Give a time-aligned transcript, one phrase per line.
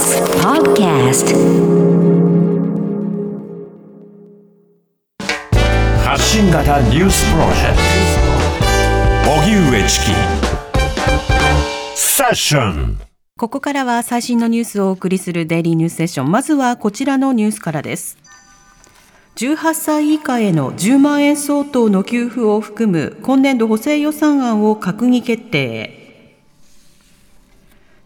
[0.00, 1.28] TBS Podcast.
[6.02, 7.76] 発信型ニュースプロジェク
[9.24, 9.30] ト。
[9.42, 10.12] 荻上チキ。
[11.94, 12.98] セッション。
[13.36, 18.16] ここからは最新のニュースをお送りするデイリーニュースセッションまずはこちらのニュースからです。
[19.36, 25.99] 18歳以下への10万円相当の給付を含む今年度補正予算案を閣議決定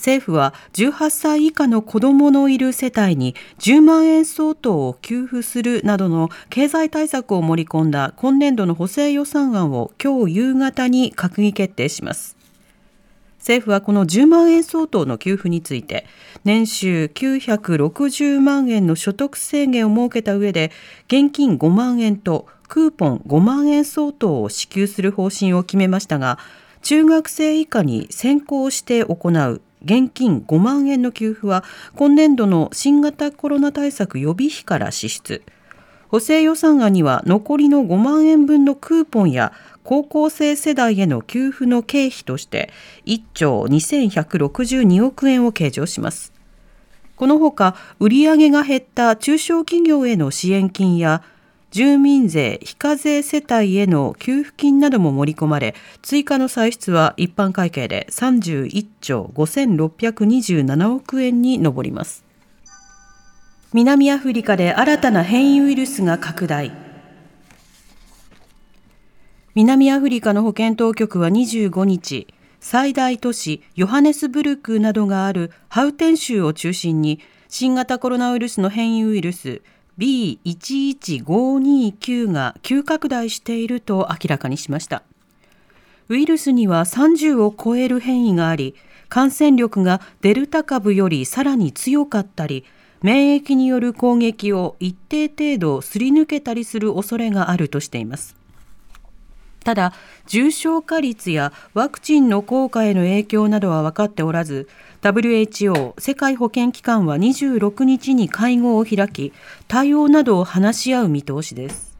[0.00, 12.38] 政府は18歳以下の子どものいる世帯に10万円相当を給付するなどの経済対策を盛り込んだ今年度の補正予算案を今日夕方に閣議決定します。
[13.40, 16.06] 政府はこの10万円相当の給付について
[16.44, 20.72] 年収960万円の所得制限を設けた上で
[21.08, 26.38] 現金5万円とクーポン5万円相当を支給する方針を決めましたが
[26.82, 31.64] 中学生以下に先行して行う現金5万円の給付は
[31.96, 35.42] 今年度の新型コロナ対策予備費から支出。
[36.08, 39.52] 補正予算案には残りの5万円分のクーポンや
[39.84, 42.70] 高校生世代への給付の経費として
[43.06, 46.32] 1兆2162億円を計上します。
[47.14, 51.22] このほか売上が減った中小企業への支援金や
[51.70, 62.24] 住民税非課税世帯への給付金なども盛り込まれ追加の歳出は一般会計で31兆5627億円に上ります。
[63.72, 66.72] 南アフリカで新たな変異ウイルスが拡大。
[69.54, 72.26] 南アフリカの保健当局は25日
[72.58, 79.62] 最大都市ヨハネスブルクなどがあるハウテン州を中心に新型コロナウイルスの変異ウイルス
[80.00, 85.02] B11529 が急拡大していると明らかにしました。
[86.08, 88.74] ウイルスには30を超える変異があり、
[89.10, 92.64] 感染力がデルタ株よりさらに強かったり、
[93.02, 98.36] 免疫による攻撃を一定程度すり抜けたりする恐れがあるとしています。
[99.64, 99.92] ただ、
[100.26, 104.68] 重症化率やワクチンの効果への影響などは分かっておらず、
[105.02, 109.32] WHO 世界保健機関は26日に会合を開き、
[109.66, 111.96] 対応などを話し合う見通しです。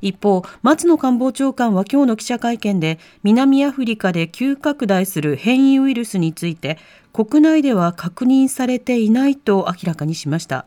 [0.00, 6.78] 一方、松野官房長官は今日の記者会見で、南アフリカで急拡大する変異ウイルスについて、
[7.12, 10.66] 国内では確認されていないと明らかにしました。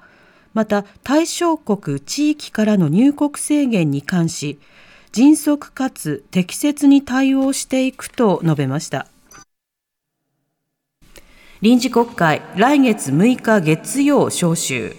[0.53, 4.59] また、対象国地域からの入国制限に関し、
[5.13, 9.07] 迅速かつ適切に対応していくと述べました。
[11.59, 14.95] 臨時国会、来月6日月曜召集。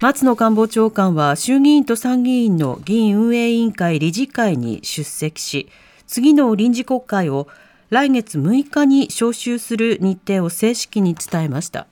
[0.00, 5.68] 松野官房長官は衆議院と参議院の議院運営委員会理事会に出席し、
[6.08, 7.46] 次の臨時国会を
[7.90, 11.86] 来月6日に召集する日程を正式に伝えました。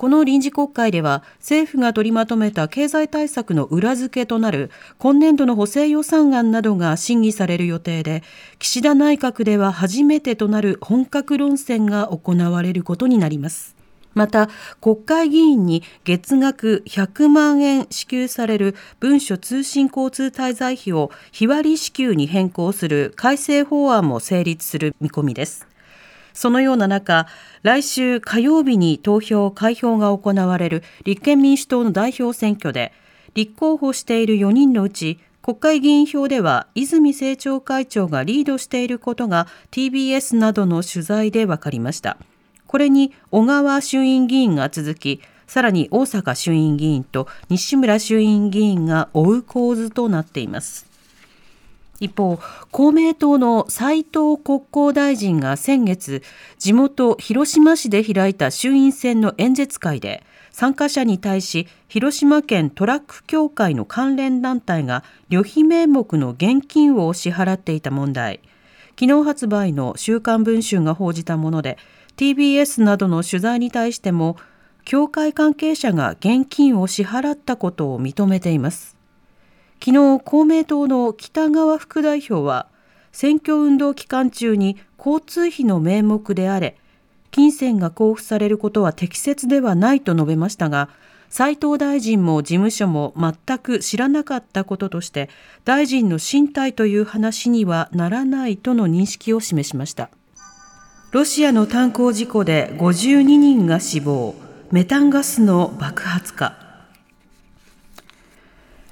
[0.00, 8.22] この臨時国会では政府が取りまとめた経済対策の裏付けとなる今年度の補正予算案などが審議される予定で
[8.58, 13.76] 岸田内閣では初めてとなる本格論戦が行われることになります。
[14.14, 14.48] また
[14.80, 25.69] 国会議員に月額100万円支給される文書通信交通滞在費を日割り支給に変更する改正法案も成立する見込みです
[26.40, 27.26] そのような中、
[27.62, 32.94] 来週火曜日に投票、開票が行われる立憲民主党の代表選挙で、
[33.34, 42.16] 立候補している4人のうち、国会議員票では泉政調会長がリードしていることが TBS などの取材で分かりました。
[42.66, 50.89] これに小川衆院議員が続き、さらに大阪衆院議員と西村衆院議員が追う構図となっています。
[52.00, 52.40] 一方、
[52.70, 56.22] 公明党の斉藤国交大臣が先月、
[56.58, 68.40] 地元広島市で開いた衆院選の演説会で、参加者に対し、広島県トラック協会の関連団体が旅費名目の現金を支払っていた問題。
[68.98, 71.78] 昨日発売の週刊文春が報じたもので、
[72.16, 74.36] TBS などの取材に対しても、
[74.84, 78.99] 協会関係者が現金を支払ったことを認めています。
[79.82, 82.68] 昨日公明党の北川副代表は
[83.12, 86.76] 選挙運動期間中に交通費の名目であれ
[87.30, 90.90] 金銭が交付されることは適切ではないと述べましたが
[91.30, 95.30] 斉藤大臣も事務所も全く知らなかったこととして
[95.64, 100.10] 大臣の進退という話にはならないとの認識を示しました。
[101.12, 104.36] ロシアの炭鉱事故で52人が死亡
[104.70, 106.69] メタンガスの爆発か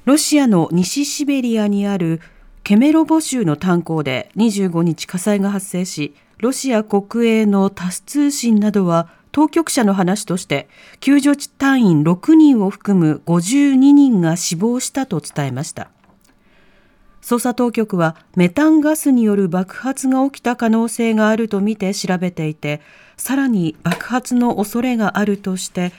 [0.09, 2.23] ロシアの西シベリアにある
[2.65, 10.71] ケメロボ州の炭鉱で25日火災が発生し、ロシア国営のタス通信などは当局者の話として
[11.01, 15.91] 救助隊員6人を含む52人が死亡したと伝えました。
[17.21, 22.81] 捜査当局はメタンガスによる爆発が起きた可能性があるとみて調べていて
[23.19, 25.93] さらに爆発の恐れがあるとして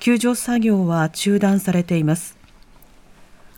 [0.00, 2.43] 救助作業は中断されています。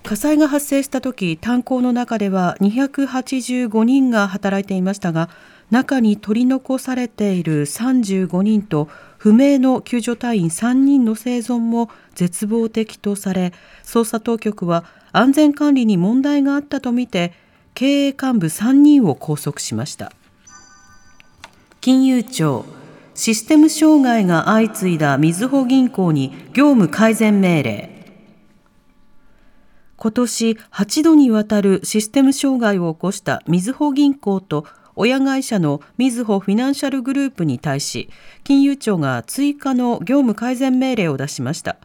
[0.06, 5.28] 火災が発生した時炭鉱の中では285人が働いていましたが
[5.72, 8.88] 中に取り残されている35人と
[9.18, 17.32] 不明の救助隊員3人の生存も絶望的とされ捜査当局は安全管理に問題があったとみて
[17.74, 20.12] 経営幹部3人を拘束しました。
[21.80, 22.64] 金融庁
[23.14, 27.95] システム障害が相次いだみずほ銀行に業務改善命令。
[29.96, 38.08] 今年8度にわたるシステム障害を起こしたみずほ銀行と親会社のみずほフィナンシャルグループに対し
[38.44, 41.76] 金融庁が追加の業務改善命令を出しました。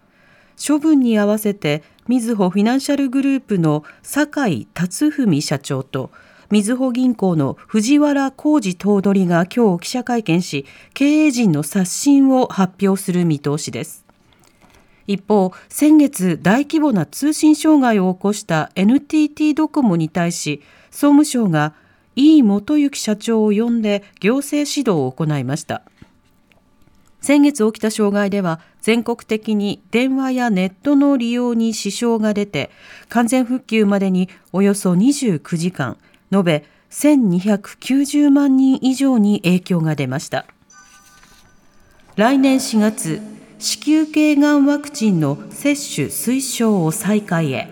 [0.66, 6.12] 処分に合わせてみずほフィナンシャルグループの酒井達文社長と
[6.52, 14.06] みずほ銀行の藤原浩二頭取が今日記者会見し経営陣の刷新を発表する見通しです。
[15.08, 21.74] 一方、先月大規模な通信障害を起こした NTT ドコモに対し、総務省が
[22.16, 25.84] 井元幸社長を呼んで行政指導を行いました。
[27.22, 32.72] 先月起きた障害では全国的に電話やネットの利用に支障が出て
[33.10, 35.98] 完全復旧までにおよそ29時間
[36.32, 40.46] 延べ1290万人以上に影響が出ました
[42.16, 43.22] 来年4月
[43.62, 47.68] 子宮頸がんワクチンの接種推奨を再開へ。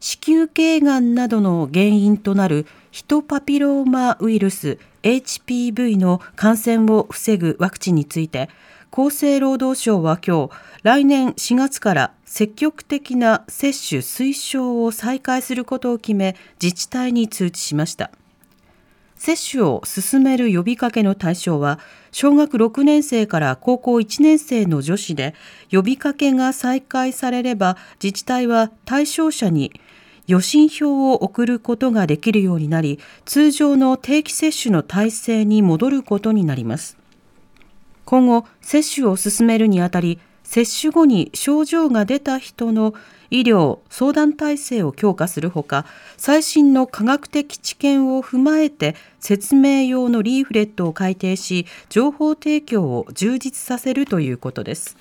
[0.00, 8.48] 子宮頸がんなどの原因となるヒトパピローマウイルス HPV の感染を防ぐワクチンについて
[8.90, 10.50] 厚生労働省は今日
[10.82, 18.10] 来年4月から積極的な接種推奨を再開することを決め自治体に通知しました。
[19.18, 21.78] 接種を進める呼びかけの対象は
[22.12, 25.34] 小学6年生から高校1年生の女子で
[25.70, 29.72] 呼びかけが再開されれば自治体は対象者に
[30.26, 36.98] 予診票を送ることができるようになり通常の定期接種の体制に戻ることになります。
[38.04, 40.18] 今後接種を進めるにあたり
[40.48, 42.94] 接種後に症状が出た人の
[43.28, 45.84] 医療相談体制を強化するほか
[46.16, 54.96] 最新の科学的知見を踏まえて説明用のリーフレットを改定し情報提供を充実させるということです。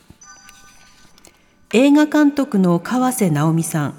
[1.71, 3.93] 映画監督の川瀬直美さん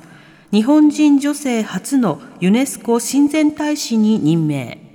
[0.52, 4.87] 日本人女性初のユネスコ親善大使に任命。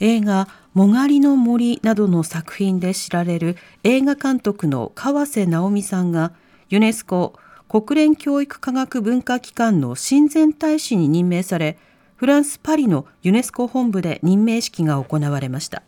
[0.00, 6.32] 映画もがりの森などの作品で知られる映画監督の川瀬直美さんが
[6.68, 7.34] ユネスコ
[7.68, 11.78] 国連教育科学文化機関の親善大使に任命され
[12.16, 15.82] フランス・パリのユネスコ本部で任命式が行われました。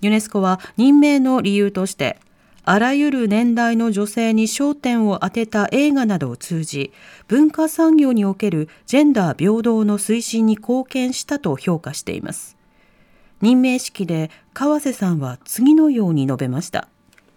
[0.00, 2.18] ユネスコは任命の理由として
[2.64, 6.92] あらゆる年代の女性に焦点を当てた映画などを通じ
[7.26, 12.57] 文化産業におけるジェンダー平等の推進に貢献したと評価しています。
[13.40, 16.88] 任命式で川瀬さんは次のように述べました。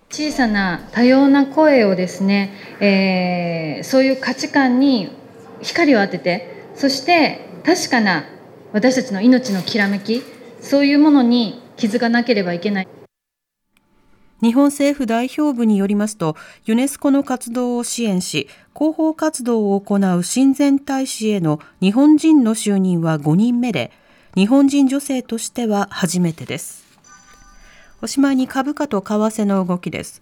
[0.10, 5.10] 小さな多様な声をですね、えー、そういう価値観に
[5.62, 8.26] 光を当ててそして確かな
[8.74, 10.22] 私たちの命のきらめき
[10.60, 12.88] そういうものに気づかなければいけない。
[14.42, 23.92] 日本政府代表部によりますとユネスコの活動を支援し広報活動を行う親善大使への日本人の就任は5人目で
[24.34, 26.86] 日本人女性としては初めてです。
[28.02, 30.22] おしまいに株価と為替の動きです。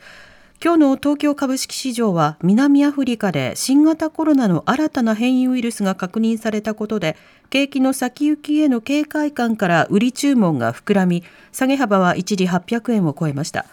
[0.64, 7.16] 今日の東京株式市場は南アフリカで新型コロナの新たな変異ウイルスが確認されたことで
[7.52, 11.24] 景気の先行きへの警戒感から売り注文が膨らみ
[11.54, 13.66] 下げ幅は一時800円を超えました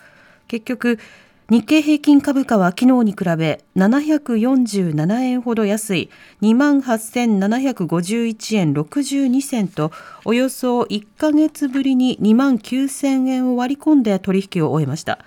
[0.46, 1.00] 結局
[1.48, 6.10] 日経平均株価は昨日に比べ747円ほど安い
[6.42, 9.92] 2万8751円62銭と
[10.24, 15.20] およそ1ヶ月ぶりに2万9000円を割り込んで取引を終えました。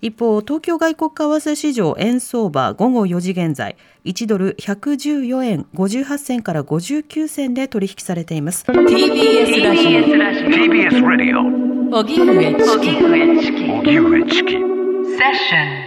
[0.00, 8.64] 一方東京外国為替市場円相場午後4時現在1ドル114円58銭から59銭で取引されています。
[8.64, 10.00] TBS ラジオ。
[10.00, 13.62] TBS ラジオ荻上チキ。
[13.90, 14.75] 荻上チキ
[15.16, 15.85] セッション